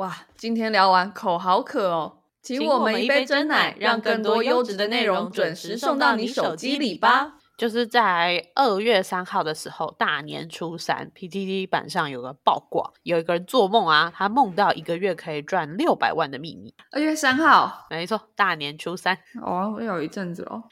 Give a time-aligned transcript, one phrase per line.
[0.00, 7.34] 哇，今天聊完口好渴哦，请我们一杯真奶，让更多优质的内容准时送到你手机里吧。
[7.58, 16.74] 就是在二月三号的时候，大年初三，PTT 版上有个爆卦，有一个人做梦啊，他梦到一个月可以赚六百万的秘密。
[16.92, 20.62] 二月三号，没错，大年初三，哦，有一阵子哦。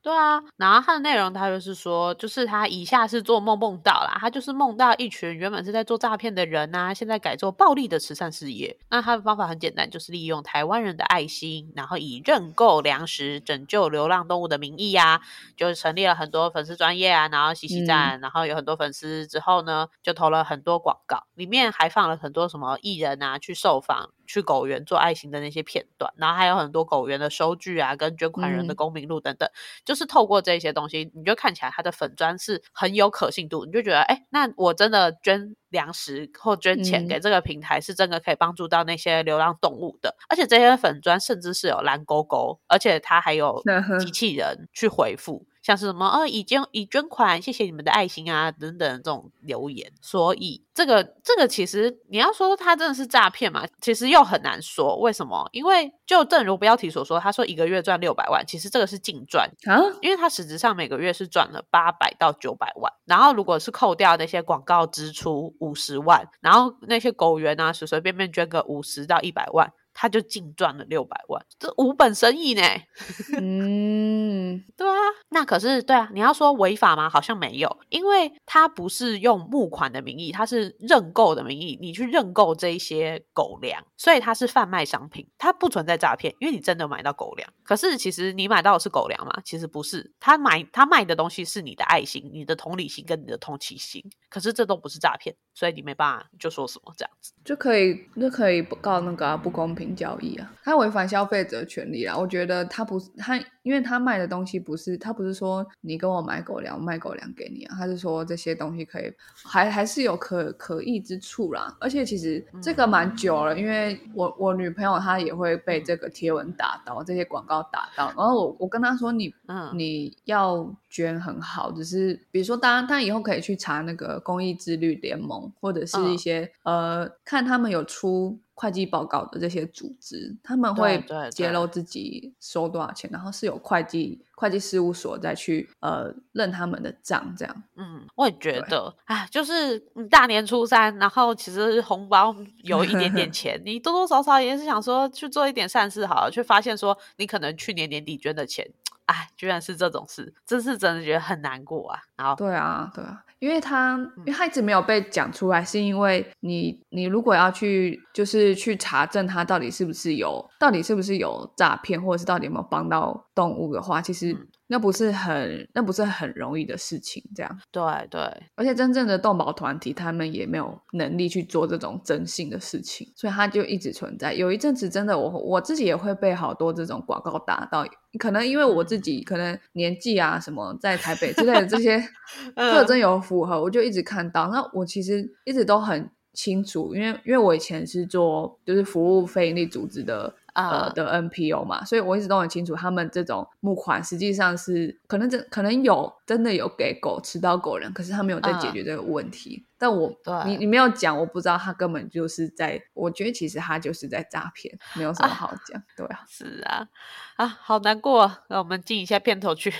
[0.00, 8.78] 对啊，然后他的内容，他就是说，就是他以下是做梦梦到啦，他就是梦到一群原本是在做诈骗的人啊，现在改做暴力的慈善事业。
[8.90, 15.20] 那他的方法很简单，就是利用台湾人的爱心，然后以认购粮食、拯救流浪动物的名义啊，
[15.56, 24.10] 就是成立了很多粉丝专业啊，然后洗洗站，然后有很多粉丝之后呢，就投了很多广告，里面还放了很多什么艺人啊去受访。
[24.28, 29.50] 去狗园做爱心的那些片段，然后还有很多狗园的收据啊，跟捐款人的公民录等等，
[29.84, 43.62] 就是透过这些东西，你就看起来他的粉砖是很有可信度，你就觉得，哎，那我真的捐粮食或捐钱给这个平台，是真的可以帮助到那些流浪动物的，而且这些粉砖甚至是有蓝勾勾，而且它还有
[43.98, 45.46] 机器人去回复。
[45.68, 49.92] 像是什么呃，已捐已捐款，谢谢你们的爱心啊，等等这种留言。
[50.00, 54.96] 所以这个这个其实你要说它真的是诈骗嘛，其实又很难说。
[54.98, 55.46] 为什么？
[55.52, 62.90] 因为就正如标题所说，他说一个月赚六百万，其实这个是净赚啊，因为他实质上每个月是赚了八百到九百万。
[63.04, 69.70] 然后如果是扣掉那些广告支出五十万，然后那些狗园啊随随便便捐个五十到一百万。
[70.00, 72.62] 他就净赚了六百万，这无本生意呢。
[73.36, 74.94] 嗯，对啊，
[75.30, 77.10] 那可是对啊，你要说违法吗？
[77.10, 87.52] 好像没有，因为他不是用募款的名义，他是认购的名义，你去认购这一些狗粮，所以它是贩卖商品，它不存在诈骗，因为你真的买到狗粮。
[87.64, 89.32] 可是其实你买到的是狗粮吗？
[89.44, 94.00] 其实不是，他买他卖的东西是你的爱心、你的同理心跟你的同情心，
[94.30, 99.87] 可是这都不是诈骗，所以你没办法就说什么这样子，就可以就可以告那个不公平。
[99.94, 102.16] 交易啊，他违反消费者权利啦！
[102.16, 109.12] 我觉得他不是他，因为他卖的东西不是他不是说你跟我买狗粮，卖狗粮给你啊，他是说这些东西可以
[109.44, 111.76] 还还是有可可疑之处啦。
[111.80, 128.38] 而且其实这个蛮久了，因为我我女朋友她也会被这个贴文打到，这些广告打到，然后我我跟她说你嗯你要捐很好，只是比如说当然他以后可以去查那个公益自律联盟或者是一些呃看他们有出。
[128.58, 137.62] 会计报告的这些组织，他们会揭露自己收多少钱，然后是有会计会计事务所再去呃认他们的账，这样。
[137.76, 139.78] 嗯，我也觉得，哎，就是
[140.10, 148.68] 大年初三，然后其实红包有一点点 钱，你多多少少也是想说去做一点善事好了，却发现说你可能去年年底捐的钱，
[149.06, 152.00] 哎，居然是这种事，这是真的觉得很难过啊。
[152.16, 153.24] 然后，对啊，对啊。
[153.38, 164.48] 因为他，因为他一直没有被讲出来，是因为你，你如果要去，就是去查证他到底是不是有，到底是不是有诈骗，或者是到底有没有帮到动物的话，其实。
[164.70, 167.58] 那不是很，那不是很容易的事情，这样。
[167.72, 168.20] 对对，
[168.54, 174.34] 而且真正的动保团体，他们也没有能力去做这种征信的事情，所以它就一直存在。
[174.34, 177.86] 有一阵子，真的，我我自己也会被好多这种广告打到，
[178.18, 181.98] 可能因为我自己可能年纪啊什么，在台北之类的这些
[182.54, 184.48] 特征有符合，我就一直看到。
[184.48, 190.34] 那我其实一直都很清楚，因为因为我以前是做就是服务非营利组织的。
[190.58, 199.64] 呃的 NPO 嘛，所以我一直都很清楚，他们这种募款实际上是可能真可能有真的有给狗吃到狗粮，可是他没有在解决这个问题。
[199.80, 200.12] 但我
[200.44, 205.80] 你你没有讲，我不知道他根本就是在，我觉得其实他就是在诈骗，没有什么好讲。
[205.96, 206.88] 对啊， 是啊，
[207.36, 209.72] 啊，好难过，让我们进一下片头去。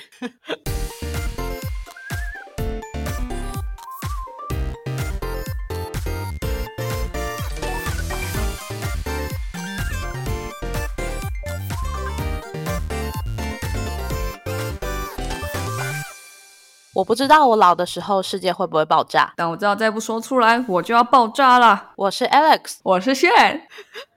[16.98, 21.92] 我不知道我老的时候世界会不会爆炸，但我知道再不说出来我就要爆炸了。
[21.94, 23.30] 我是 Alex，我是炫，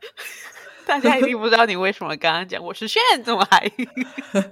[0.88, 3.72] 大家一定不知道你为什么刚刚讲我是炫，怎么还？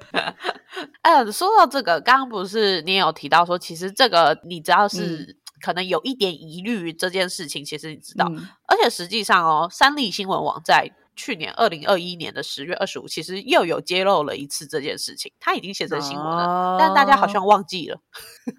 [1.01, 8.31] 呃，说到这个，刚刚不是你也有提到说，其实这个你只要是可能有一点疑虑这件事情，其实你知道，
[8.67, 10.91] 而且实际上哦，三立新闻网在。
[11.19, 17.99] 去年二零二一年的十月二十五，其实又有揭露了一次这件事情，他已经写成新闻了，但大家好像忘记了。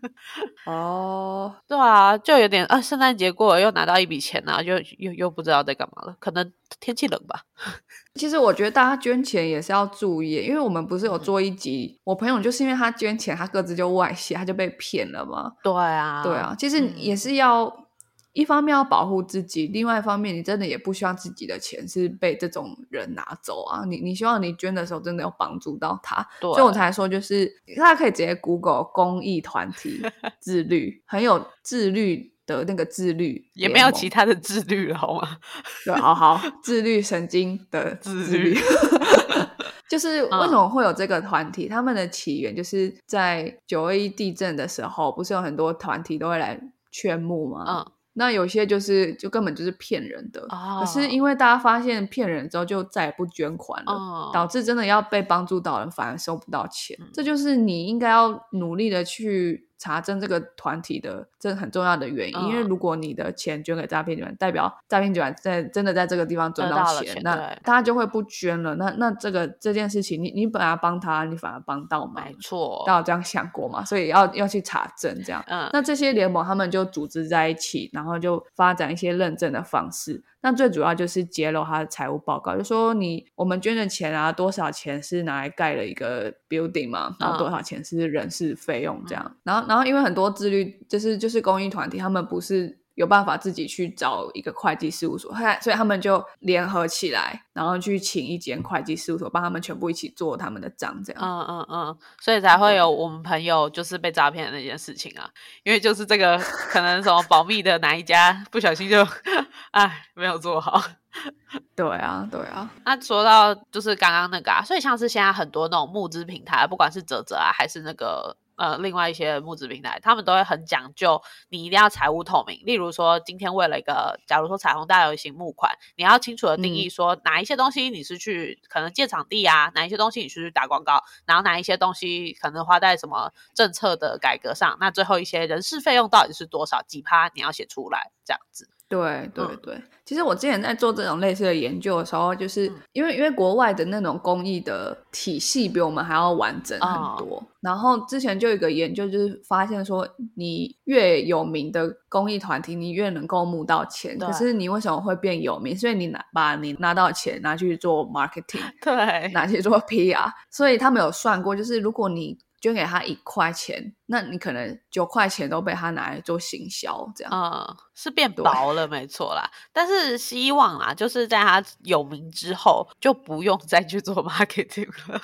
[0.67, 7.45] 哦，对啊，就有点啊，圣诞节过了又拿到一笔钱啊，就又又不知道在干嘛了，可能天气冷吧。
[8.17, 15.53] 其实我觉得大家捐钱也是要注意，因为我们不是有做一集，我朋友就是因为他捐钱，他各自就外泄，他就被骗了嘛。
[15.63, 17.89] 对啊，对啊，其实也是要。
[18.33, 23.85] 一方面要保护自己，另外一方面你真的也不希望自己的钱是被这种人拿走啊。
[23.85, 30.01] 你你希望你捐的时候真的有帮助到他，对所以我才说就是大家可以直接 Google 公益团体
[30.41, 35.39] 自律，很有自律的那个自律也没有其他的自律了，好吗？
[35.85, 38.61] 对，好好自律神经的自自律律。
[39.91, 41.69] 就是为什么会有这个团体？
[41.69, 46.61] 他们的起源就是在九二一地震的时候，不是有很多团体都会来
[46.93, 47.65] 劝募吗？
[47.67, 50.43] 嗯，那有些就是就根本就是骗人的。
[50.51, 56.95] 哦可是因为大家发现骗人之后，就再也不捐款了，哦导致真的要被帮助到的人反而收不到钱。
[57.01, 62.37] 嗯这就是你应该要努力的去查证这个团体的这很重要的原因。
[62.37, 68.75] 嗯因为如果你的钱捐给诈骗集团，代表诈骗集团在真的在这个地方赚到钱，那对大家就会不捐了。
[68.77, 72.35] 那那这个这件事情，你你本来帮他，你反而帮到忙没。
[72.41, 72.93] 错大。
[72.93, 73.85] 家有这样想过嘛？
[73.85, 75.43] 所以要要去查证这样。
[75.47, 80.23] 嗯，那这些联盟他们就组织在一起，然后就发展一些认证的方式。
[80.43, 89.37] 那最主要就是揭露他的财务报告，就说你我们捐的钱啊，多少钱是拿来盖了一个 building 嘛，然后多少钱是人事费用这样。
[89.45, 92.80] 然后然后因为很多自律就是就是公益团体，他们不是。
[93.01, 101.23] 有办法自己去找一个会计事务所，他所以他们就联合起来，然后去请一间会计事务所帮他们全部一起做他们的账，这样。
[101.23, 105.31] 嗯嗯嗯，所以才会有我们朋友就是被诈骗的那件事情啊，
[105.63, 109.03] 因为就是这个可能什么保密的哪一家不小心就
[109.73, 110.83] 哎没有做好。
[111.75, 122.63] 对啊，对啊，那说到就是刚刚那个啊，所以像是现在很多那种募资平台，不管是泽泽啊，还是那个呃另外一些募资平台，他们都会很讲究，你一定要财务透明。
[122.65, 138.69] 例如说，今天为了一个，假如说彩虹大游行募款，你要清楚的定义说哪一些东西你是去可能借场地啊，哪一些东西你是去打广告，然后哪一些东西可能花在什么政策的改革上，那最后一些人事费用到底是多少几趴，你要写出来，这样子。
[138.91, 147.43] 对对嗯对，其实我之前在做这种类似的研究的时候，就是嗯因为因为国外的那种公益的体系比我们还要完整哦很多。
[147.61, 154.19] 然后之前就有一个研究，就是发现说，你越有名的公益团体，你越能够募到钱。
[154.19, 155.77] 可是你为什么会变有名？
[155.77, 160.33] 所以你拿把你拿到的钱拿去做 marketing，对，拿去做 PR。
[160.51, 167.33] 所以他们有算过，就是如果你捐给他一块钱，那你可能九块钱都被他拿来做行销，这样。
[167.33, 169.51] 嗯，是变薄了，没错啦。
[169.73, 175.21] 但是希望啦，就是在他有名之后，就不用再去做 marketing 了，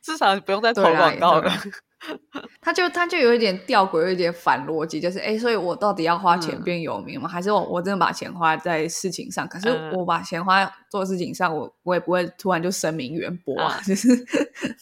[0.00, 1.52] 至少不用再投广告了。
[2.60, 7.28] 他就他就有一点吊诡，有一点反逻辑，就是哎，所以我到底要花钱嗯变有名吗？
[7.28, 9.46] 还是我我真的把钱花在事情上？
[9.48, 14.08] 可是嗯我把钱花在做事情上，我我也不会突然就声名远播啊，嗯 就是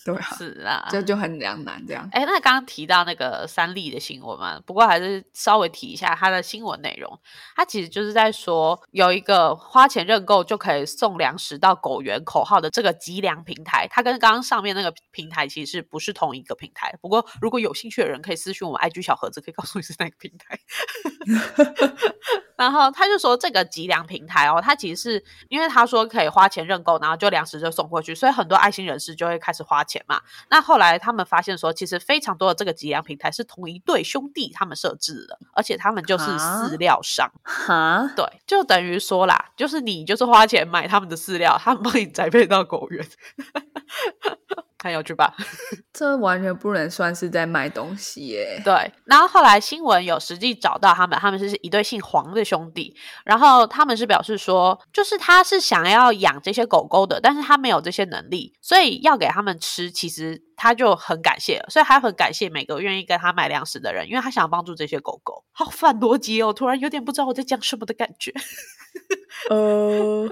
[0.04, 2.06] 对啊，是啊，这就很两难这样。
[2.12, 7.18] 哎，那刚刚提到那个三立的新闻嘛，不过还是稍微提一下它的新闻内容。
[7.54, 16.94] 它其实就是在说有一个花钱认购就可以送粮食到狗园口号的这个集粮平台，它跟刚刚上面那个平台其实不是同一个平台？
[17.06, 20.58] 不过如果有兴趣的人可以私讯我们 IG 小盒子，可以告诉你是哪个平台。
[22.56, 30.22] 然后他就说，这个集粮平台哦，他其实是因为他说可以花钱认购，然后就粮食就送过去，所以很多爱心人士就会开始花钱嘛。
[30.48, 37.30] 那后来他们发现说，其实非常多的这个集粮平台是同一对兄弟他们设置的，而且他们就是啊饲料商。
[37.42, 43.06] 哈，对，就等于说啦，就是你就是花钱买他们的饲料，他们帮你栽培到狗园，
[44.86, 45.34] 很有趣吧？
[45.92, 48.60] 这完全不能算是在卖东西耶。
[48.64, 65.44] 对，然后后来新闻有实际找到他们，他们是一对姓黄的兄弟，然后他们是表示说，就是他是想要养这些狗狗的，但是他没有这些能力，所以要给他们吃，其实他就很感谢，所以他很感谢每个愿意跟他买粮食的人，因为他想要帮助这些狗狗。
[65.52, 68.32] 好反逻辑哦，突然有点不知道我在讲什么的感觉。
[69.48, 70.28] 呃。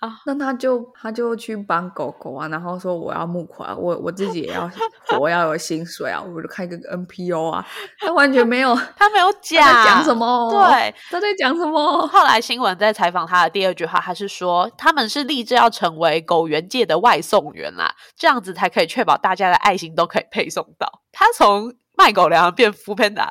[0.00, 4.68] 啊那他就他就去帮狗狗啊，然后说我要募款，我我自己也要
[5.20, 7.66] 我，要有薪水啊，我就开个 NPO 啊，
[7.98, 12.06] 他完全没有他没有 讲讲什么，对，他在讲什么？
[12.08, 21.02] 后来新闻在采访他的第二句话，他是说他们是立志要成为狗园界的外送员啦，这样子才可以确保大家的爱心都可以配送到。
[21.12, 23.28] 他从卖狗粮变 f o o Panda，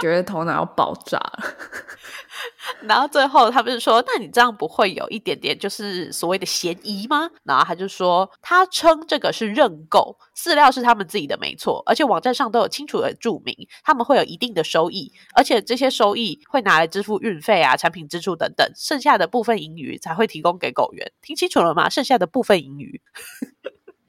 [0.00, 1.42] 觉得头脑要爆炸了。
[2.82, 7.30] 然后最后他不是说，那你这样不会有一点点就是所谓的嫌疑吗？
[7.44, 13.54] 然后他就说，他称这个是认购，饲料是他们自己的没错，而且网站上都有清楚的注明，
[13.84, 21.12] 他们会有一定的收益，而且这些收益会拿来支付运费啊、产品支出等等，剩下的部分盈余才会提供给狗园。
[21.20, 21.88] 听清楚了吗？
[21.88, 23.00] 剩下的部分盈余。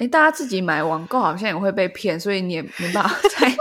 [0.08, 3.56] 大家自己买网购好像也会被骗，所以你也没办法 再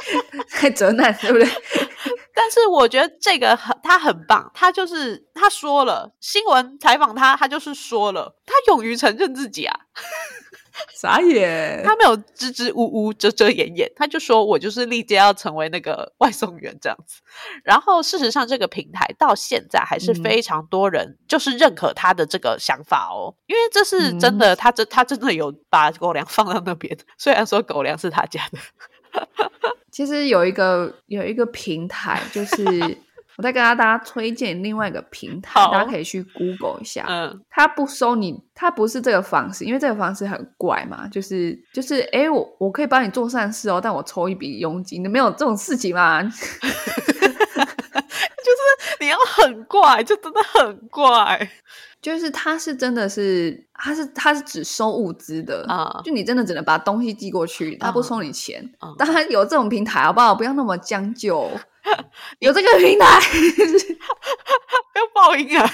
[0.60, 1.46] 再责难，对不对？
[2.34, 9.76] 但是我觉得这个很他很棒，他就是他说了新闻采访他，他就是说了，他勇于承认自己啊。
[10.94, 17.20] 傻眼，他没有支支吾吾、遮遮掩掩，他就说我就是历届要成为那个外送员这样子。
[17.64, 28.58] 然后事实上，这个平台到现在还是非常多人就是认可他的这个想法哦，因为这是真的，他真他真的有把狗粮放到那边， 虽然说狗粮是他家的。
[29.90, 32.98] 其实有一个有一个平台就是。
[33.36, 37.04] 我再跟大家推荐另外一个平台，大家可以去 Google 一下。
[37.08, 41.08] 嗯，他不收你，它不是这个方式，因为这个方式很怪嘛。
[41.08, 46.22] 就是就是，哎，我我可以帮你做善事哦，但我抽一笔佣金，你没有这种事情嘛？
[46.28, 46.60] 就是
[49.00, 51.50] 你要很怪，就真的很怪。
[52.02, 58.68] 就是他是真的是，他是他是只收物资的啊，就你真的只能把东西寄过去，他不收你钱。
[58.98, 60.34] 当然有这种平台，好不好？
[60.34, 61.48] 不要那么将就。
[62.38, 63.06] 有这个平台，
[64.94, 65.68] 要报应啊！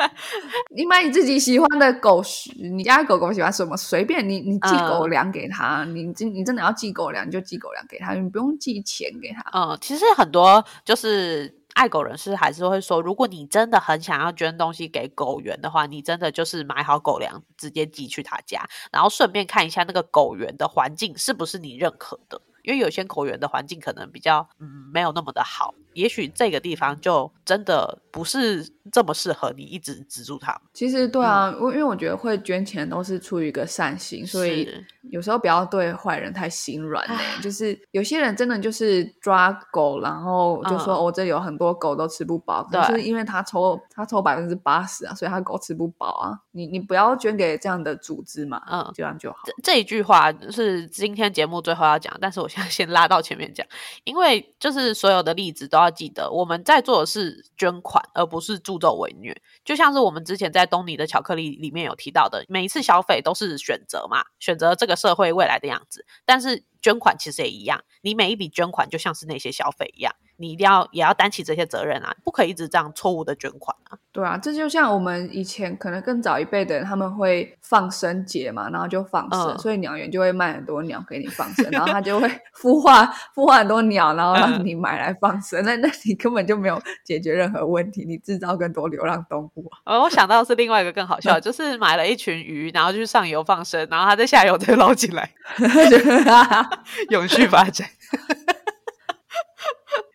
[0.74, 5.84] 你买你自己喜欢的狗食，你家狗狗喜欢什么，随便你，你寄狗粮给他。
[5.84, 9.44] 你真你真的要寄狗粮，就寄狗粮给他，你不用寄钱给他。
[9.52, 22.40] 嗯，其实很多就是爱狗人士还是会说，如果你真的很想要捐东西给狗园的话，你真的就是买好狗粮，直接寄去他家，然后顺便看一下那个狗园的环境是不是你认可的。
[22.62, 30.60] 因为有些口源的环境可能比较嗯没有那么的好，也许这个地方就真的不是这么适合你一直资助他。
[30.74, 34.68] 其实对啊，我因为我觉得会捐钱都是出于一个善心，所以
[35.10, 37.16] 有时候不要对坏人太心软嘞。
[37.40, 46.38] 就是有些人真的就是抓狗，然后就说我这里有很多狗都吃不饱，就是因为他抽他抽百分之八十啊，所以他狗吃不饱啊。
[46.50, 49.38] 你你不要捐给这样的组织嘛，嗯，这样就好。
[49.62, 52.68] 这一句话是今天节目最后要讲，但是我现在。
[52.72, 53.66] 先拉到前面讲，
[54.04, 59.36] 因为就是所有的例子都要记得，我们在做的是捐款，而不是助纣为虐。
[59.64, 66.06] 就像是我们之前在东尼的巧克力里面有提到的，每一次消费都是选择嘛，选择这个社会未来的样子。
[66.24, 70.14] 但是捐款其实也一样，你每一笔捐款就像是那些消费一样。
[70.36, 73.98] 你一定要也要担起这些责任啊，不可以一直这样错误的捐款啊。
[74.10, 82.28] 对啊，这就像我们以前可能更早一辈的人，他们会放生节嘛，然后就放生，所以鸟园就会卖很多鸟给你放生，然后他就会
[82.60, 85.64] 孵化孵化很多鸟，然后让你买来放生。
[85.64, 89.70] 那那你根本就没有解决任何问题，你制造更多流浪动物。
[89.84, 95.30] 哦，我想到是另外一个更好笑， 就是买了一群鱼，然后去上游放生，然后它在下游再捞起来
[97.10, 97.88] 永续发展。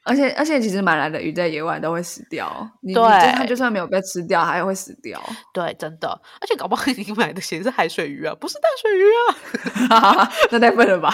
[0.08, 2.68] 而且而且，其实买来的鱼在野外都会死掉。
[2.82, 2.96] 对，
[3.34, 5.22] 它就算没有被吃掉，还会死掉。
[5.54, 6.10] 对，真的。
[6.42, 9.04] 而且搞不好你买的其实是海水鱼啊，不是淡水鱼
[9.94, 11.10] 啊， 那太笨了吧？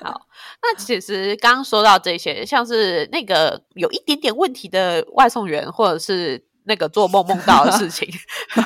[0.00, 0.20] 好，
[0.62, 6.44] 那其实刚刚说到这些，像是那个有一点点问题的外送员，或者是。
[6.64, 8.08] 那个做梦梦到的事情，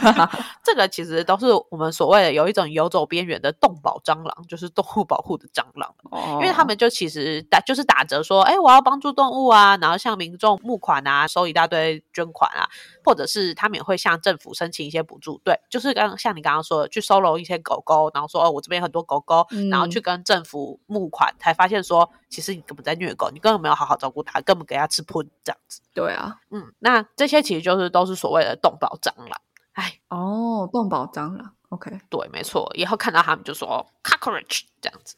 [0.64, 5.94] 这个其实都是我们所谓的有一种游走边缘的动保蟑螂，就是动物保护的蟑螂。
[6.10, 12.68] 哦，因为他们就其实打就是打折说，哎，我要帮助动物啊，然后向民众募款啊，收一大堆捐款啊，
[13.04, 15.40] 或者是他们也会向政府申请一些补助。
[15.44, 25.80] 对，就是刚像你刚刚说的，去收容一些狗狗，然后说哦，我这边很多狗狗，然后去跟政府募款，才发现说，其实你根本在虐狗，你根本没有好好照顾它，根本给它吃喷这样子。
[25.94, 29.40] 对啊，嗯，那这些其实就是都是所谓的动保蟑螂。
[29.72, 32.68] 哎，哦，动保蟑螂，OK，对，没错。
[32.74, 35.14] 以后看到他们就说 cockroach 这样子。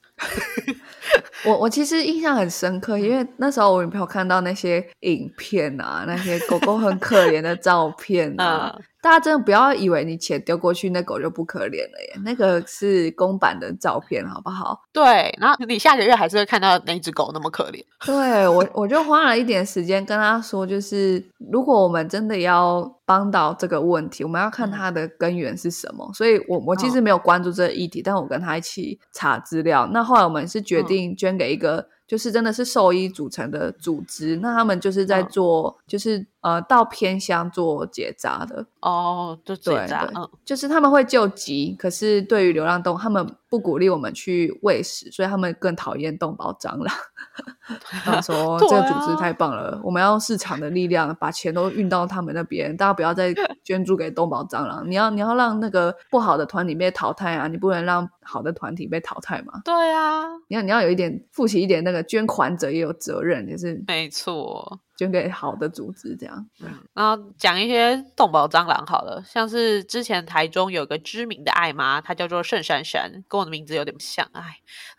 [1.47, 8.79] 我我其实印象很深刻，因为那时候我女朋友看到那些影片啊，那些狗狗很可怜的照片啊。
[9.03, 12.21] 大家真的不要以为你钱丢过去，那狗就不可怜了耶。
[12.25, 14.83] 那个是公版的照片，好不好？
[14.93, 17.83] 对，然后你下个月还是会看到那只狗那么可怜。
[18.05, 26.11] 对我，我就花了一点时间跟他说，就是如果我们真的要帮到这个问题，我们要看它的根源是什么。
[26.13, 29.89] 所以，我我其实没有关注这个议题，但我跟他一起查资料。
[29.93, 31.89] 那后来我们是决定捐给一个。
[32.11, 46.95] 就是真的是兽医组成的组织，那他们就是在做，就是呃到偏乡做结扎的哦，就结扎，嗯，就是他们会救急，可是对于流浪动物，他们不鼓励我们去喂食，所以他们更讨厌动保蟑螂。
[48.05, 53.33] 他说 这个组织太棒了，我们要用市场的力量把钱都运到他们那边，大家不要再
[53.65, 59.61] 捐助给动保蟑螂，你要你要让那个不好的团体被淘汰啊，你不能让好的团体被淘汰嘛？
[59.65, 62.01] 对啊，你要你要有一点负起一点那个。
[62.11, 64.81] 捐款者也有责任，就是没错。
[65.01, 66.47] 捐给好的组织，这样。
[66.93, 74.59] 然后讲一些动保蟑螂好了，像是之前台中有个知名的爱妈，她叫做盛珊珊，跟我的名字有点像，哎，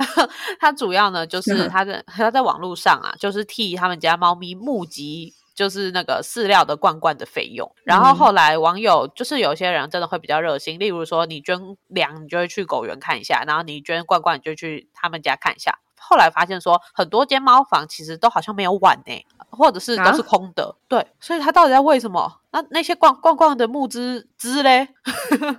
[0.59, 5.35] 她主要呢就是 她在她在网络上啊，就是替他们家猫咪募集。
[5.53, 15.77] 就是那个饲料的罐罐的费用，然后后来网友就是有些人真的会比较热心，例如说你捐粮，你就会去狗园看一下，然后你捐罐罐，你就去他们家看一下。
[16.11, 20.75] 后来发现说，很多间猫房其实都好像没有碗呢，或者是都是空的。
[20.89, 22.39] 对，所以他到底在为什么？
[22.51, 24.89] 那那些逛逛逛的木枝枝嘞？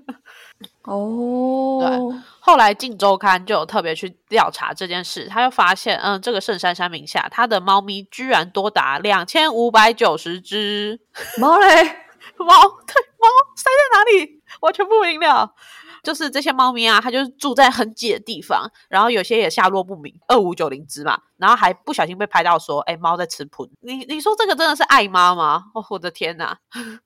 [0.84, 2.20] 哦，对。
[2.38, 11.00] 后来《镜周刊》就有特别去调查这件事，他就发现，嗯，这个圣珊珊名下，他的猫咪居然多达两千五百九十只
[11.38, 11.66] 猫嘞，
[12.36, 14.42] 猫对猫塞在哪里？
[14.60, 15.54] 我全不明了。
[16.02, 23.68] 就是这些猫咪啊，它就是住在很挤的地方，然后有些也下落不明，二五九零只嘛，然后还不小心被拍到说，哎，猫在吃盆。
[23.80, 25.64] 你你说这个真的是爱妈吗？
[25.74, 26.58] 哦，我的天哪！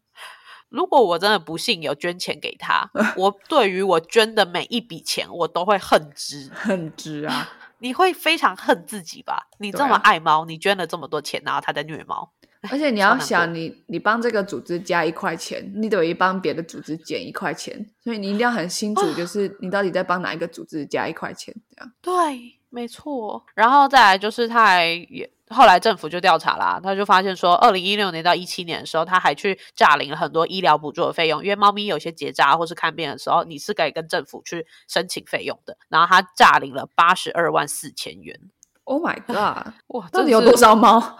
[0.68, 7.48] 如果我真的不幸有捐钱给他， 我对于我捐的每一笔钱，我都会恨之 恨之啊！
[7.78, 9.46] 你会非常恨自己吧？
[9.58, 12.32] 你这么爱猫，你捐了这么多钱，然后他在虐猫，
[12.70, 23.44] 而且你要想，你你帮这个组织加一块钱，你等于帮别的组织减一块钱，所以你一定要很清楚，就是你到底在帮哪一个组织加一块钱，这样对，没错。
[23.54, 25.30] 然后再来就是他还也。
[25.48, 35.78] 后来政府就调查啦，他就发现说，二零一六年到一七年的时候，他还去诈领了很多医疗补助的费用，因为猫咪有些结扎或是看病的时候，你是可以跟政府去申请费用的。
[35.88, 38.36] 然后他诈领了八十二万四千元。
[38.82, 39.72] Oh my god！
[39.94, 41.16] 哇，到底有多少猫？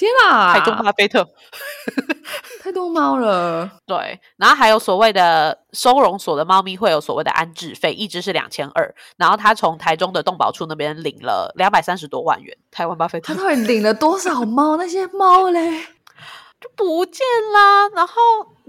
[0.00, 0.52] 天啊！
[0.52, 1.26] 海中巴菲特，
[2.62, 3.70] 太多猫了。
[3.86, 8.94] 对，然后还有所谓的收容所的猫咪会有所谓的安置费，一只是两千二。
[9.16, 12.56] 然后他从台中的动保处那边领了两百三十多万元。
[12.70, 14.76] 台湾巴菲特，他到底领了多少猫？
[14.76, 15.84] 那些猫嘞，
[16.60, 17.20] 就不见
[17.52, 17.88] 啦。
[17.90, 18.14] 然后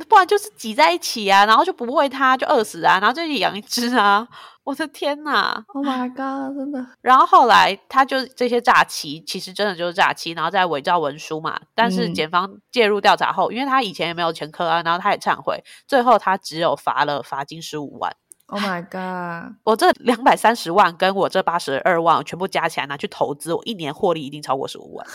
[0.09, 2.99] 不然就是挤在一起啊，然后就不喂它，就饿死啊。
[2.99, 4.27] 然后就养一只啊。
[4.71, 6.57] 我的天呐！Oh my god！
[6.57, 6.87] 真的。
[7.01, 11.59] 然后后来他就这些诈欺，其实真的就是诈欺，然后再伪造文书嘛。
[11.75, 18.15] 但是检方介入调查后，因为他以前也没有前科啊，然后他也忏悔，最后他只有罚了罚金十五万。
[18.45, 19.57] Oh my god！
[19.65, 25.05] 我这两百三十万跟我这八十二万全部加起来拿去投资，我一年获利一定超过十五万，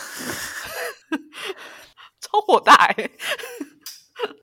[2.21, 3.09] 超火大哎！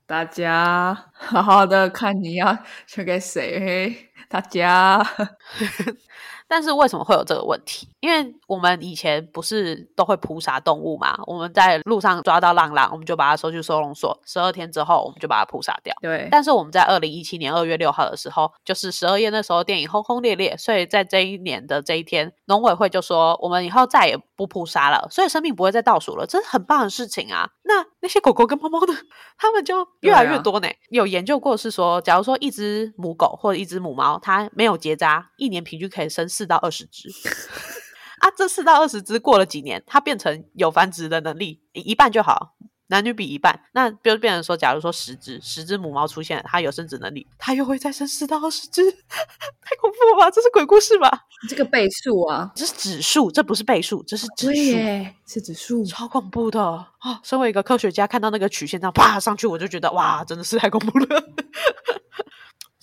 [0.05, 4.09] 大家好好的看你要 捐给谁。
[4.29, 5.03] 大家，
[6.47, 7.87] 但是为什么会有这个问题？
[7.99, 11.17] 因为我们以前不是都会扑杀动物嘛？
[11.25, 15.95] 我们在路上抓到浪浪，我们就把它收去收容所，十二天之后我们就把它扑杀掉。
[16.01, 16.27] 对。
[16.29, 27.49] 但是我们在二零一七年二月六号的时候，就是十二月那时候电影轰轰烈烈，所以在这一年的这一天，农委会就说我们以后再也不扑杀了，所以生命不会再倒数了，这是很棒的事情啊！
[27.63, 28.93] 那那些狗狗跟猫猫呢？
[29.37, 30.67] 它们就越来越多呢。
[30.89, 37.09] 有研究过是说，假如说一只母狗或者一只母猫，它没有结扎，一年平均可以生四到二十只。
[38.19, 42.55] 啊，这四到二十只过了几年，它变成有繁殖的能力，一半就好。
[42.87, 50.29] 男女比一半，那就变成说，假如说十只十只母猫出现，它有生殖能力，它又会再生四到二十只， 太恐怖了吧？
[50.29, 51.25] 这是鬼故事吧？
[51.49, 54.77] 这个倍数啊，这是指数，这不是倍数，这是指数，
[55.25, 57.19] 是指数，超恐怖的啊！
[57.23, 61.23] 身为一个科学家，看到那个曲线这样啪上去，我就觉得哇，真的是太恐怖了。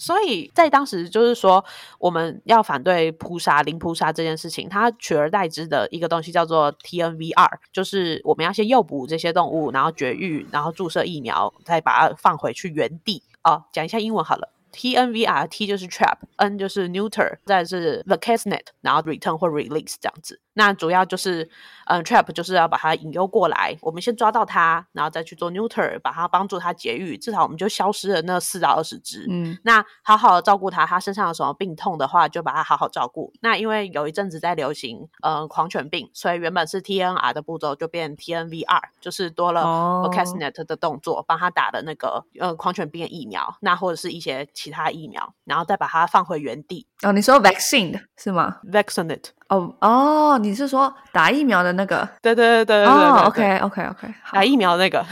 [0.03, 1.65] 所以在当时，就是说
[2.01, 13.23] 我们要反对扑杀、零扑杀这件事情，它取而代之的一个东西叫做 TNVR，就是我们要先诱捕这些动物，然后绝育，然后注射疫苗，再把它放回去原地。
[13.45, 14.49] 哦，讲一下英文好了。
[14.73, 20.41] T N V R T 就是 trap，N 就是 neuter，再是 vaccinet，然后 return 或 release 这样子。
[20.55, 21.49] 那主要就是，
[21.87, 29.27] 嗯，trap 就是要把它引诱过来，我们先抓到它，然后再去做 neuter，把它帮助它节育，至少我们就消失了那四到二十只。
[29.31, 33.33] 嗯，那好好的照顾它，它身上有什么病痛的话，就把它好好照顾。
[33.41, 39.63] 那因为有一阵子在流行，呃，狂犬病，所以原本是 T N R 的步骤就变 T N V R，就是多了
[40.11, 44.47] vaccinet 的动作，帮它打的那个呃狂犬病的疫苗，那或者是一些。
[44.63, 46.87] 其他疫苗，然后再把它放回原地。
[47.03, 49.31] 哦，你说 vaccine 是吗？vaccinate。
[49.49, 52.09] 哦哦，你是说打疫苗的那个？
[52.23, 52.87] 对对对对对。
[52.87, 55.05] 哦，OK OK OK，打疫苗那个。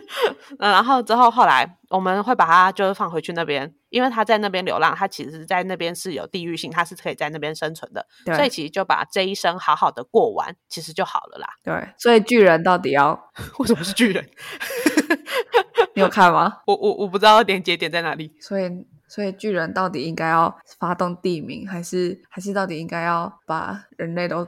[0.60, 8.06] 然后之后后来我们会把它就是放回去那边，因为它在那边流浪，它其实在那边是有地域性，它是可以在那边生存的。
[8.26, 11.48] 所以其实就把这一生好好的过完，其实就好了啦。
[11.64, 13.18] 对，所以巨人到底要
[13.58, 14.28] 为什么是巨人？
[15.96, 16.58] 你有看吗？
[16.66, 18.32] 我我我不知道连接点在哪里。
[18.40, 18.70] 所以
[19.08, 24.46] 所以巨人到底应该要发动地名，还是还是到底应该要把人类都？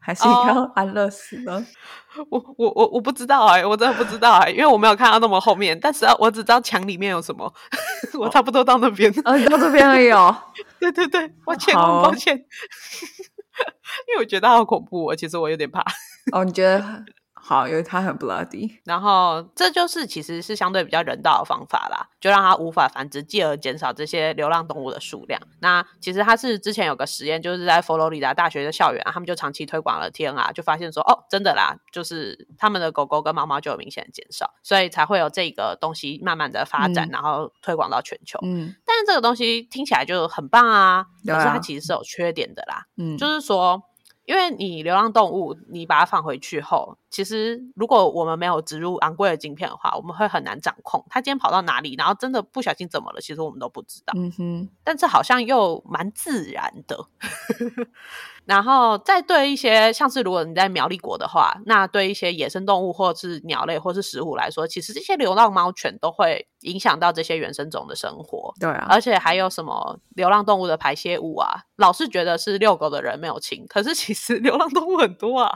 [0.00, 1.66] 还是要安乐死呢？
[2.30, 7.52] 我我我我不知道哎，我真的不知道哎，因为我没有看到那么后面，但是我只知道墙里面有什么，
[8.18, 10.34] 我差不多到那边，哦，到这边而已哦。
[10.80, 15.84] 对对对，抱歉，抱歉，因为我觉得好恐怖，其实我有点怕。
[16.32, 17.04] 哦，你觉得？
[17.40, 25.40] 好，因为它很 bloody，然后这就是其实是相对比较人道的方法啦，就让它无法繁殖，继而减少这些流浪动物的数量。
[25.60, 38.38] 那其实它是之前有个实验，就是在佛罗里达大学的校园，他们就长期推广了 TNR，就发现说，哦，真的啦，就是他们的狗狗跟猫猫就有明显的减少，所以才会有这个东西慢慢的发展，然后推广到全球。
[38.42, 42.86] 嗯，但是这个东西听起来就很棒啊，可是它其实是有缺点的啦。
[42.96, 43.82] 嗯，就是说。
[44.28, 54.12] 因为你流浪动物，你把它放回去后，其实如果我们没有植入昂贵的晶片的话，我们会很难掌控它今天跑到哪里，然后真的不小心怎么了，其实我们都不知道。
[54.18, 57.08] 嗯哼，但这好像又蛮自然的。
[58.48, 68.54] 然后再对一些像是如果你在苗栗国的话，那对一些野生动物或是鸟类或是食物来说，其实这些流浪猫犬都会影响到这些原生种的生活。
[68.58, 75.52] 对啊，而且还有什么流浪动物的排泄物啊，老是觉得是遛狗的人没有清，可是其实 流浪动物很多啊。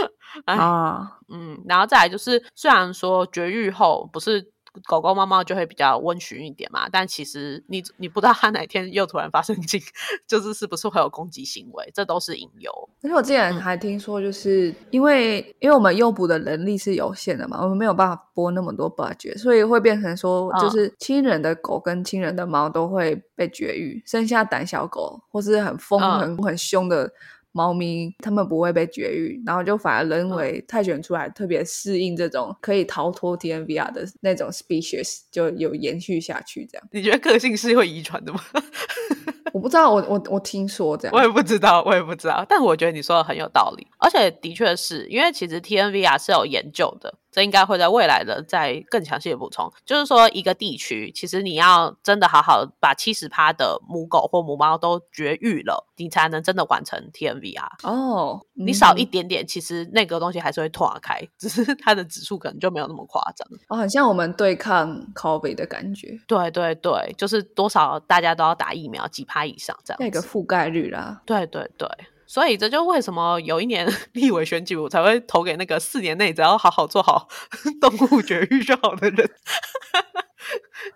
[0.46, 4.50] 啊，嗯，然后再来就是，虽然说绝育后不是。
[4.86, 9.80] 狗狗、猫猫就会比较温驯一点嘛，但其实你你不知道它哪天又突然发生进，
[10.26, 12.70] 就是是不是会有攻击行为，这都是隐忧。
[13.02, 27.12] 而且我之前还听说，就是因为因为我们诱捕的能力是有限的嘛，我们没有办法拨那么多 budget，所以会变成说，就是亲人的狗跟亲人的猫都会被绝育，剩下胆小狗或是很疯、很很凶的。
[27.52, 36.88] 猫咪它们不会被绝育，然后就反而人为泰选出来特别适应这种可以逃脱 T N V R 的那种 species，就有延续下去这样。
[36.92, 38.40] 你觉得个性是会遗传的吗？
[39.52, 42.46] 我不知道，我我我听说这样，我也不知道，我也不知道。
[42.48, 47.12] 但我觉得你说的很有道理，而且的确是因为其实 T N V R 是有研究的。
[47.30, 57.68] 这应该会在未来的再更详细的补充，就是说一个地区，其实你要真的好好把七十趴的母狗或母猫都绝育了，你才能真的完成 TNVR。
[57.84, 63.46] 哦，你少一点点，其实那个东西还是会拓开，只是它的指数可能就没有那么夸张。
[63.68, 66.18] 哦，很像我们对抗 COVID 的感觉。
[66.26, 69.98] 对对对，就是多少大家都要打疫苗，几趴以上这样。
[70.00, 71.22] 那个覆盖率啦。
[71.24, 71.88] 对对对。
[72.30, 77.26] 所以这就为什么有一年 立委选举，我才会投给那个四年内只要好好做好
[77.82, 79.28] 动物绝育就好的人，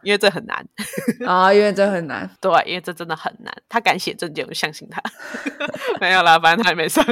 [0.05, 0.65] 因为这很难
[1.27, 3.53] 啊，因为这很难，对，因为这真的很难。
[3.69, 5.03] 他敢写证件，我相信他。
[6.01, 7.05] 没有啦，反正他还没上。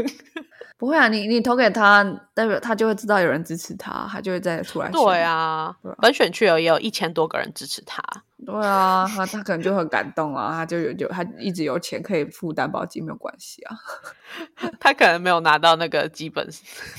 [0.82, 2.02] 不会啊，你你投给他，
[2.34, 4.90] 代表他就会知道有人支持他，他就会再出来。
[4.90, 8.02] 对啊，本选区有也有一千多个人支持他。
[8.44, 13.76] 对啊，他他可能就很感动啊，他就有就他一直有钱可以付担保金，没有关系啊。
[14.80, 16.48] 他可能没有拿到那个基本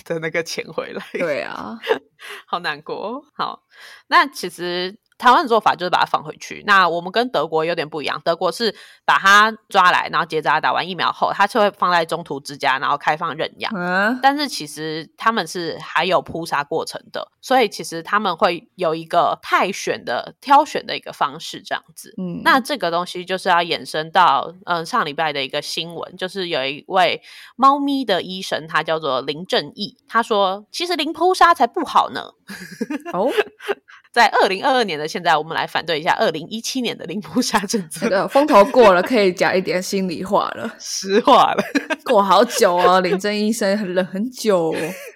[0.06, 1.04] 的那个钱回来。
[1.12, 1.78] 对啊，
[2.48, 3.22] 好难过。
[3.36, 3.64] 好，
[4.08, 4.98] 那其实。
[5.18, 6.64] 台湾的做法就是把它放回去。
[6.66, 13.72] 那我们跟德国有点不一样，德国是把它抓来，然后结扎，打完疫苗后，它就会放在中途之家，然后开放认养。
[13.76, 22.14] 嗯，但是其实他们是还有扑杀过程的，所以其实他们会有一个太选的挑选的一个方式，这样子。
[22.18, 27.22] 嗯，那这个东西就是要衍生到嗯上礼拜的一个新闻，就是有一位
[27.56, 32.32] 猫咪的医生，他叫做林正义，他说其实零扑杀才不好呢。
[33.14, 33.30] 哦。
[34.14, 38.02] 在二零二二年的现在，我们来反对一下二零一七年的零扑杀政策。
[38.02, 41.64] 这个风头过了，可以讲一点心里话了， 实话了。
[42.06, 44.72] 过好久哦，林正医生忍很久。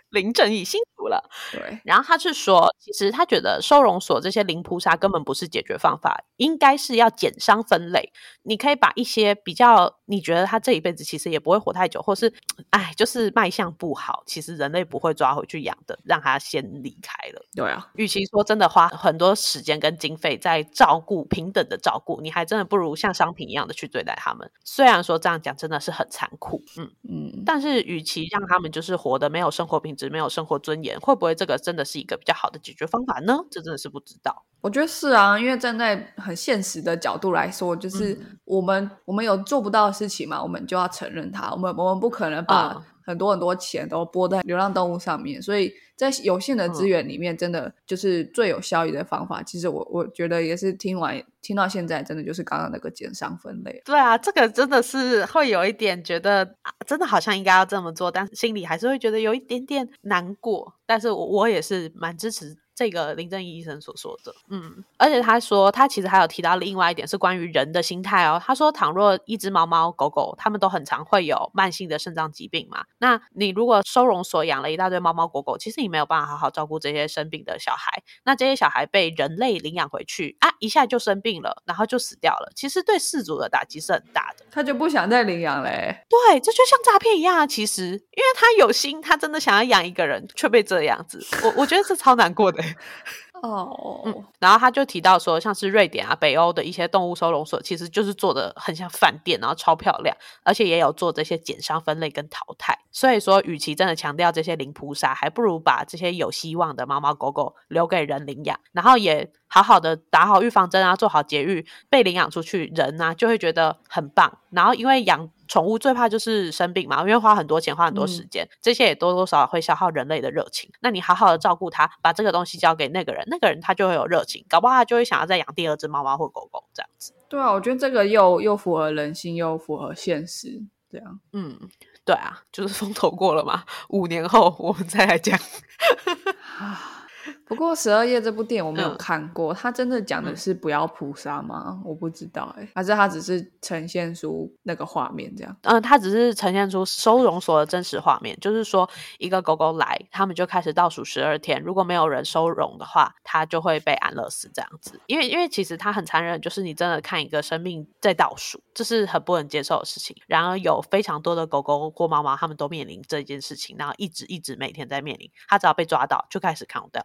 [0.09, 1.79] 林正义辛苦了，对。
[1.83, 8.11] 然后他是说，其实他觉得收容所这些零扑杀根本不是解决方法，应该是要减伤分类。
[8.43, 12.33] 你可以把一些比较你觉得他这一辈子其实也不会活太久，或是
[12.69, 17.45] 哎，就是卖相不好，其实人类不会抓回去养的，让他先离开了。
[17.53, 24.49] 对啊，与其说真的花很多时间跟经费在照顾平等的照顾，你还真的不如像商品一样的去对待他们。
[24.63, 29.97] 虽然说这样讲真的是很残酷，嗯嗯，但是与其让他们就是活得没有生活品。
[29.97, 33.39] 质没有生活尊严，会不会这个真的是一个比较好的解决方法呢？
[33.49, 34.45] 这真的是不知道。
[34.61, 38.15] 我觉得是啊，因为站在很现实的角度来说，就是
[38.45, 41.51] 我们我们有做不到的事情嘛，我们就要承认它。
[41.51, 45.73] 我们我们不可能把很多很多钱都拨在流浪动物上面，所以。
[45.97, 49.41] 在有限的资源里面，真的就是最有效益的方法。
[49.41, 53.81] 其实我我觉得也是听完听到现在，真的就是刚刚那个减伤分类。
[53.83, 56.47] 对啊，这个真的是会有一点觉得，
[56.85, 60.71] 真的好像应该要这么做，但是心里还是会觉得有一点点难过。
[60.85, 62.55] 但是我我也是蛮支持。
[62.77, 64.31] 这个林正义医生所说的。
[64.49, 68.39] 嗯，而且他说他其实还有提到另外一点是关于人的心态哦。
[68.45, 84.45] 他说，倘若一只猫猫狗狗，它们都很常会有慢性的肾脏疾病嘛，那你如果收容所养了一大堆猫猫狗狗，其实你没有办法好好照顾这些生病的小孩，那这些小孩被人类领养回去啊，一下就生病了，然后就死掉了，其实对饲主的打击是很大的。
[84.51, 86.05] 他就不想再领养嘞。
[86.07, 87.47] 对，这就像诈骗一样啊！
[87.47, 92.61] 其实，因为他有心，他真的想要养一个人，却被这样子，我我觉得是超难过的。
[93.43, 102.79] 哦，嗯，然后他就提到说，像是瑞典啊、北欧的一些动物收容所，其实就是做的很像饭店，然后超漂亮，而且也有做这些减伤分类跟淘汰。
[102.91, 114.39] 所以说，与其真的强调这些零扑杀，还不如把这些有希望的猫猫狗狗留给人领养，然后也好好的打好预防针啊，做好节育，被领养出去人啊就会觉得很棒。
[114.49, 120.69] 然后因为养宠物最怕就是生病嘛，因为花很多钱，花很多时间，这些也多多少少会消耗人类的热情。
[120.81, 127.13] 那你好好的照顾它，把这个东西交给那个人，那个人他就会有热情，搞不好他就会想要再养第二只猫猫或狗狗这样子。
[127.29, 131.19] 对啊，我觉得这个又又符合人性，又符合现实，这样。
[131.33, 131.57] 嗯，
[132.05, 135.39] 对啊，就是 风头过了嘛，五年后我们再来讲。
[137.45, 141.81] 不过《十二夜》这部电影我没有嗯看过，它真的讲的是不要扑杀吗？
[141.85, 145.57] 我不知道哎、还是它只是呈现出那个画面这样？
[145.63, 154.99] 嗯，它只是呈现出收容所的真实画面，就是说一个狗狗来，他们就开始倒数十二天，如果没有人收容的话，它就会被安乐死这样子。
[155.07, 160.15] 因为因为其实它很残忍，就是你真的看一个生命在倒数，这是很不能接受的事情。
[160.27, 167.03] 然而有非常多的狗狗或猫猫，他们都面临这件事情，然后一直一直每天在面临，它只要被抓到就开始 count down。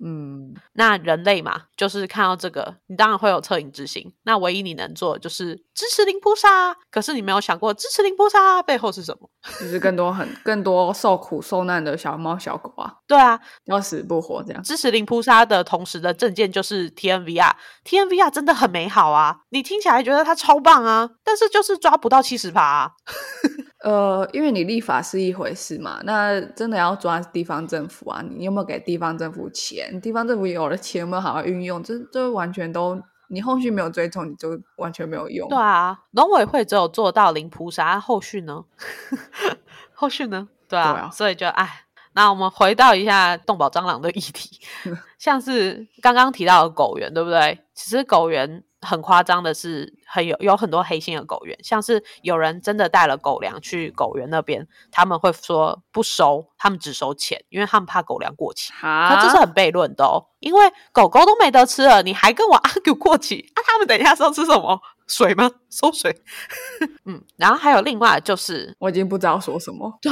[0.00, 4.12] 嗯，那人类嘛，就是看到这个，你当然会有恻隐之心。
[4.22, 6.74] 那唯一你能做的就是支持零菩萨。
[6.90, 9.28] 可是你没有想过，支持零菩萨背后是什么？
[9.60, 14.62] 就是更多很更多受苦受难的小猫小狗啊，对啊，要死不活这样。
[14.62, 17.52] 支持零菩萨的同时的证件就是 TNVR。
[17.84, 22.90] TNVR 真的很美好啊，你听起来觉得它超棒啊，但是就是抓不到七十趴啊。
[23.84, 30.00] 呃，因为你立法是一回事嘛，那真的要抓地方政府啊，你有没有给地方政府钱？
[30.00, 31.82] 地方政府有了钱有没有好好运用？
[31.82, 35.48] 这这完全都你后续没有追踪，你就完全没有用。
[35.48, 38.64] 对啊，农委会只有做到零菩萨，后续呢？
[39.94, 40.48] 后续呢？
[40.68, 41.84] 对啊，对啊所以就哎，
[42.18, 44.58] 那我们回到一下动保蟑螂的议题，
[45.20, 47.56] 像是刚刚提到的狗园，对不对？
[47.76, 58.72] 其实狗园很夸张的是，很有有很多黑心的狗园，像是有人真的带了狗粮去狗园那边，他们会说不收，他们只收钱，因为他们怕狗粮过期。
[58.72, 63.62] 哈，那这是很悖论的哦，因为狗狗都没得吃了，你还跟我 argue 过期啊？
[63.64, 64.80] 他们等一下是要吃什么？
[65.06, 65.50] 水吗？
[65.70, 66.14] 收水。
[67.06, 69.98] 嗯，然后还有另外就是，我已经不知道说什么。
[70.02, 70.10] 对，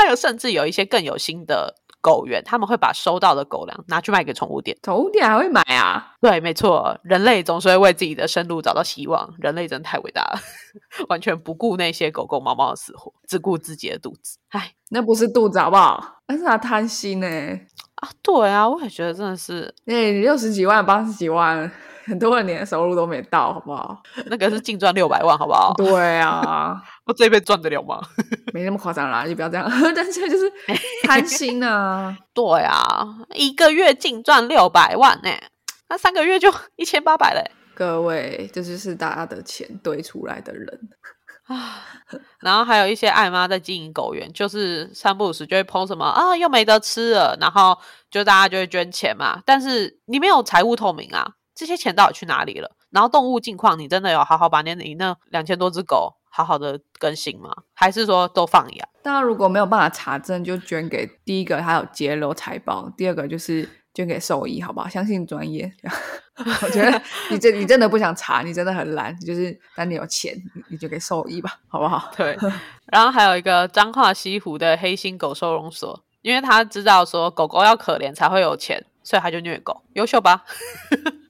[0.00, 4.76] 还有甚至有一些更有心的狗园，他们会把收到的狗粮拿去卖给宠物店。
[4.82, 6.14] 宠物店还会买啊？
[6.20, 9.34] 对，没错，人类总是会为自己的生路找到希望。
[9.38, 10.40] 人类真的太伟大了，
[11.08, 14.38] 完全不顾那些狗狗、猫猫的死活，只顾自己的肚子。
[14.48, 16.22] 唉，那不是肚子好不好？
[16.26, 17.28] 那是他贪心呢、
[17.96, 21.70] 啊，对啊，我也觉得真的是哎、你六十几万、八十几万，
[22.10, 24.02] 很多人连收入都没到，好不好？
[24.26, 25.72] 那个是净赚六百万，好不好？
[25.78, 28.00] 对啊， 我这一辈子赚得了吗？
[28.52, 29.70] 没那么夸张啦，你不要这样。
[29.94, 30.52] 但是就是
[31.04, 35.30] 贪心啊，对啊，一个月净赚六百万呢、
[35.88, 40.80] 那三个月就一千八百嘞各位，这就是大家的钱堆出来的人。
[41.46, 41.82] 啊！
[42.40, 47.76] 然后还有一些爱妈在经营狗园，就是三不五时就会 PO 什么啊，又没得吃了，然后
[48.08, 49.40] 就大家就会捐钱嘛。
[49.44, 51.26] 但是你没有财务透明啊，
[51.60, 52.74] 这些钱到底去哪里了？
[52.88, 57.50] 然后动物近况，你真的有好好把你你那两千多只狗好好的更新吗？
[57.74, 58.88] 还是说都放养？
[59.02, 64.88] 大家如果没有办法查证，就捐给第一个，还有揭露财报；第二个就是捐给兽医，好不好？
[64.88, 65.70] 相信专业。
[66.62, 72.10] 我觉得你真你真的不想查，你真的很懒，就是当你有钱，你你就给兽医吧，好不好？
[72.16, 72.34] 对，
[72.86, 80.44] 然后还有一个彰化西湖的黑心狗收容所，因为他知道说狗狗要可怜才会有钱，所以他就虐狗，优秀吧？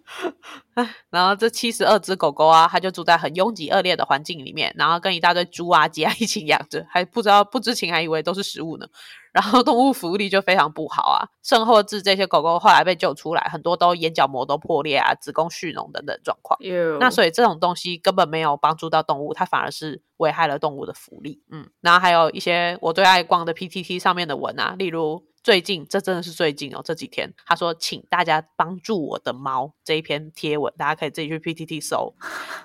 [0.74, 8.86] 唉 然后这七十二只狗狗啊，它就住在很拥挤恶劣的环境里面，然后跟一大堆猪啊、鸡啊 一起养着，还不知道不知情，还以为都是食物呢。
[9.32, 16.58] 然后动物福利就非常不好啊，甚或致这些狗狗后来被救出来，很多都眼角膜都破裂啊、子宫蓄脓等等状况。
[16.98, 21.40] 那所以这种东西根本没有帮助到动物，它反而是危害了动物的福利。
[21.50, 32.14] 嗯，然后还有一些我最爱逛的 PTT 上面的文啊，例如最近这真的是最近哦，这几天他说，请大家帮助我的猫这一篇贴文，大家可以自己去 PTT 搜。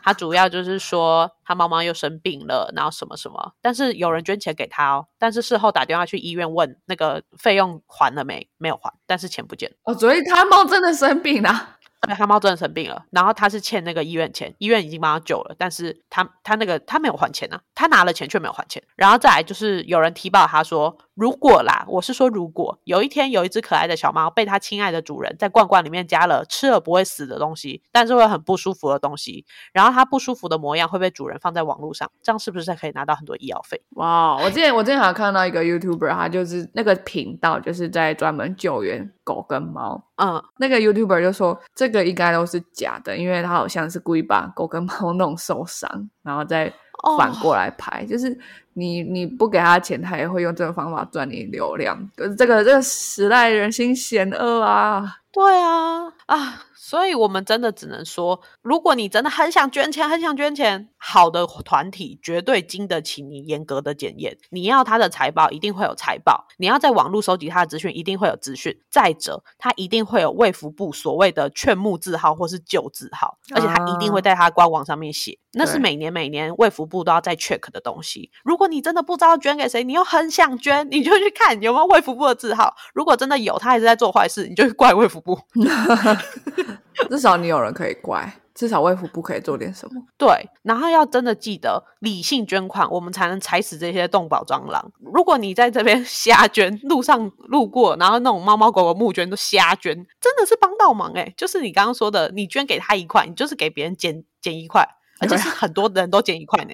[0.04, 9.74] 他主要就是说他猫猫又生病了，然后什么什么，但是有人捐钱给他哦，但是事后打电话去医院问那个费用还了没，没有还，但是钱不见。
[9.84, 11.75] 哦，所以他猫真的生病了。
[12.06, 20.98] 对，他猫真的生病了，然后他是欠那个医院钱，医院已经帮他救了，但是他他那个他没有还钱呢，他拿了钱却没有还钱，然后再来就是有人提报他说。
[21.15, 33.82] 如果啦，我是说，如果有一天有一只可爱的小猫被它亲爱的主人在罐罐里面加了吃了不会死的东西，但是会很不舒服的东西，然后它不舒服的模样会被主人放在网络上，这样是不是可以拿到很多医药费？
[33.91, 34.36] 哇！
[34.44, 40.02] 我之前我之前好像看到一个 YouTuber，他就是那个频道就是在专门救援狗跟猫。
[40.16, 46.72] 嗯，那个 YouTuber 就说这个应该都是假的，因为他好像是故意把狗跟猫弄受伤，然后再。
[47.20, 48.36] 反过来拍，就是
[48.78, 51.98] 你你不给他钱，他也会用这个方法赚你流量。
[52.16, 55.18] 可是这个这个时代人心险恶啊！
[55.32, 56.62] 对啊，啊。
[56.78, 64.38] 所以，我们真的只能说，如果你真的很想捐钱，很想捐钱，好的团体绝对经得起你严格的检验。
[64.52, 68.80] 你要他的财报，一定会有财报；你要在网络收集他的资讯，一定会有资讯。
[68.92, 78.30] 再者，他一定会有卫福部所谓的劝募字号或是旧字号，而且他一定会在他官网上面写，那是每年每年卫福部都要在 check 的东西。
[78.44, 82.75] 如果你真的不知道捐给谁，你又很想捐，你就去看有没有卫福部的字号。
[82.93, 85.39] 如果真的有，他还是在做坏事，你就怪卫福部。
[87.10, 90.01] 至少你有人可以怪，至少卫福部可以做点什么。
[90.17, 94.91] 对，然后要真的记得理性捐款，我们才能踩死这些动保蟑螂。
[95.13, 101.34] 如果你在这边瞎捐，路上路过，然后那种猫猫狗狗募捐都瞎捐，真的是帮倒忙哎！
[101.36, 104.88] 就是你刚刚说的，你捐给他一块，你就是给别人减减一块，
[105.26, 106.74] 而且是很多人都减一块呢。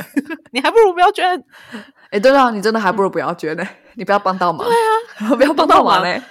[0.52, 1.42] 你还不如不要捐。
[2.10, 4.66] 哎，对啊，你真的还不如不要捐呢， 你不要帮倒忙。
[4.66, 6.22] 对啊， 不要帮倒忙嘞。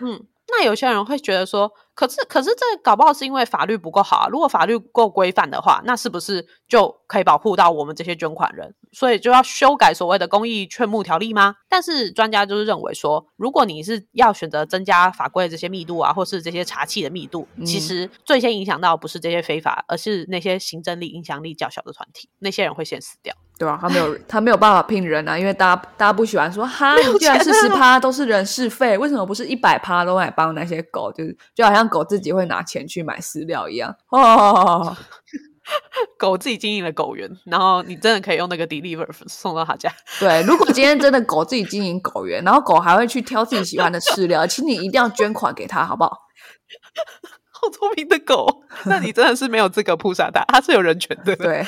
[0.00, 1.70] 嗯，那有些人会觉得说。
[1.96, 4.28] 可是，可是这搞不好是因为法律不够好啊。
[4.30, 8.74] 如果法律够规范的话，那是不是就可以保护到我们这些捐款人？
[8.92, 11.54] 所以就要修改所谓的公益劝募条例吗？
[11.70, 23.34] 但是专家就是认为说，如果你是要选择增加法规这些密度啊，或是这些查气的密度，其实最先影响到不是这些非法，而是那些行政力、影响力较小的团体，那些人会先死掉。
[23.58, 31.10] 对啊，他没有， 他没有办法聘人啊，因为大家大家不喜欢说哈，你既然是十趴都是人事费，为什么不是一百趴都来帮那些狗？
[31.12, 34.96] 就是就好像狗自己会拿钱去买饲料一样哦。
[36.16, 39.92] 狗自己经营了狗园，然后你真的可以用那个 deliver 送到他家。
[40.20, 46.10] 对，如果今天真的狗自己经营狗园，然后狗还会去挑自己喜欢的饲料，请你一定要捐款给他，好不好？
[47.50, 51.34] 好聪明的狗，那你真的是没有资格扑杀它，它是有人权的。
[51.34, 51.66] 对，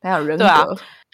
[0.00, 0.44] 它有人格。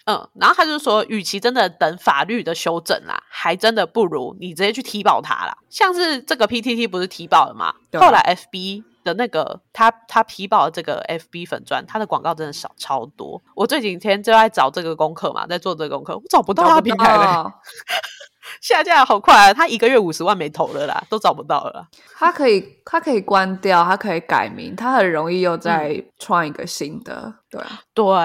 [0.05, 5.57] 嗯，然后他就说，与其真的等法律的修正啦，还真的不如你直接去踢爆他啦。
[5.69, 7.73] 像是这个 PTT 不是踢爆了吗？
[7.93, 13.41] 后来 FB 的那个他他踢爆这个 FB 粉砖，他的广告真的少超多。
[13.55, 17.51] 我这几天就在找这个功课嘛，在做这个功课，我找不到他平台了。
[18.61, 19.51] 下架好快啊！
[19.51, 21.87] 他一个月五十万没投了啦，都找不到了。
[22.15, 27.33] 他可以，他可以关掉，他可以改名，他很容易又再创一个新的。
[27.49, 27.59] 对
[27.95, 28.15] 对，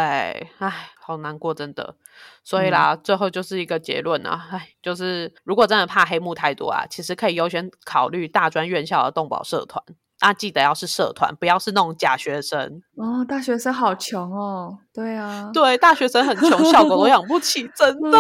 [0.59, 1.97] 唉，好难过，真的。
[2.43, 9.83] 所以啦，最后就是一个结论啊，唉，就是如果真的怕黑幕太多啊，其实可以优先考虑大专院校的动保社团。
[10.21, 13.25] 啊，记得要是社团，不要是那种假学生哦。
[13.27, 18.11] 大学生好穷哦，对啊，对，大学生很穷，效果都养不起，真的。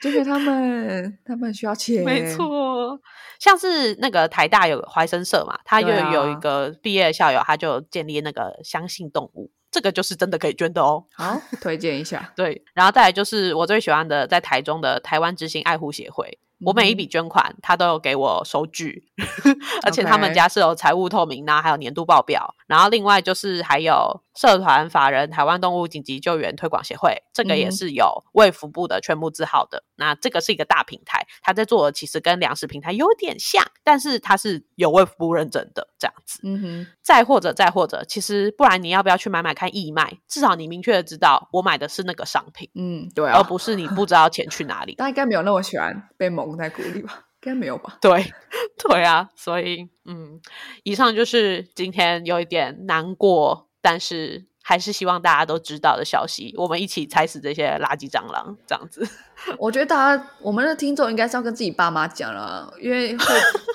[0.00, 2.04] 就是他们，他们需要钱。
[2.04, 2.98] 没错，
[3.38, 11.04] 像是那个台大有怀生社嘛，他又有一个毕业校友，他就建立那个相信动物，这个就是真的可以捐的哦。
[11.12, 12.32] 好， 推荐一下。
[12.34, 16.38] 对，然后再来就是我最喜欢的，在台中的台湾之星爱护协会。
[16.64, 19.04] 我每一笔捐款，他都有给我收据，
[19.84, 22.54] 而且他们家是有财务透明呐，还有年度报表。
[22.66, 29.84] 然后另外就是还有社团法人台湾动物紧急救援推广协会，这个也是有卫福部的全部字号的。
[29.96, 36.40] 那这个是一个大平台，它在做的其实跟粮食平台有点像，但是它是有卫福部认证的这样子。
[36.42, 36.86] 嗯哼。
[37.02, 40.18] 再或者再或者，其实不然你要不要去买买看义卖？
[40.26, 42.68] 至少你明确的知道我买的是那个商品。
[42.74, 44.94] 嗯，对啊，而不是你不知道钱去哪里。
[44.98, 46.56] 但应该没有那么喜欢被蒙。
[46.56, 47.98] 在鼓里吧，应该没有吧？
[48.00, 48.32] 对，
[48.88, 50.40] 对啊，所以嗯，
[50.84, 56.52] 以上就是今天有一点难过，但是还是希望大家都知道的消息。
[56.58, 59.08] 我们一起踩死这些垃圾蟑螂，这样子。
[59.58, 63.24] 我觉得大家，我们的听众应该是要跟自己爸妈讲了，因为会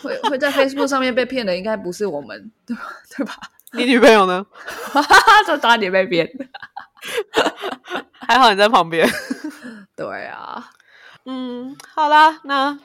[0.04, 2.84] 会会在 Facebook 上面被骗的，应该不是我们，对吧？
[3.16, 3.36] 对吧？
[3.72, 4.46] 你女朋友呢？
[5.48, 6.30] 就差点被骗，
[8.28, 9.10] 还好你在旁边。
[9.96, 10.72] 对啊。
[11.24, 12.78] 嗯，好啦，那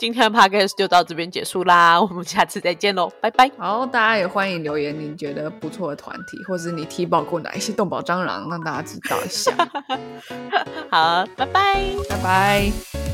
[0.00, 3.50] 今天的 podcast 就到这边结束啦，我们下次再见喽，拜拜。
[3.58, 9.52] 好，大家也欢迎留言，你觉得不错的团体，或是你踢爆过哪一些动保蟑螂，让大家知道一下。
[10.90, 11.92] 好，拜拜。
[12.08, 13.09] 拜拜。